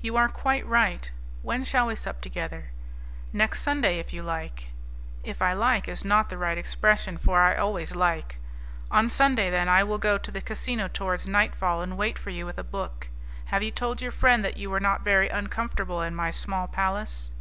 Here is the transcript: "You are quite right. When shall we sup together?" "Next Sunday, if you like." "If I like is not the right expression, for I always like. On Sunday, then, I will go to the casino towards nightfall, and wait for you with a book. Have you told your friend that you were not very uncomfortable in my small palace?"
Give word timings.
"You 0.00 0.14
are 0.16 0.28
quite 0.28 0.64
right. 0.64 1.10
When 1.42 1.64
shall 1.64 1.88
we 1.88 1.96
sup 1.96 2.20
together?" 2.20 2.70
"Next 3.32 3.62
Sunday, 3.62 3.98
if 3.98 4.12
you 4.12 4.22
like." 4.22 4.68
"If 5.24 5.42
I 5.42 5.54
like 5.54 5.88
is 5.88 6.04
not 6.04 6.28
the 6.28 6.38
right 6.38 6.56
expression, 6.56 7.18
for 7.18 7.40
I 7.40 7.56
always 7.56 7.96
like. 7.96 8.38
On 8.92 9.10
Sunday, 9.10 9.50
then, 9.50 9.68
I 9.68 9.82
will 9.82 9.98
go 9.98 10.18
to 10.18 10.30
the 10.30 10.40
casino 10.40 10.86
towards 10.86 11.26
nightfall, 11.26 11.82
and 11.82 11.96
wait 11.98 12.16
for 12.16 12.30
you 12.30 12.46
with 12.46 12.58
a 12.60 12.62
book. 12.62 13.08
Have 13.46 13.64
you 13.64 13.72
told 13.72 14.00
your 14.00 14.12
friend 14.12 14.44
that 14.44 14.56
you 14.56 14.70
were 14.70 14.78
not 14.78 15.00
very 15.00 15.28
uncomfortable 15.28 16.00
in 16.00 16.14
my 16.14 16.30
small 16.30 16.68
palace?" 16.68 17.32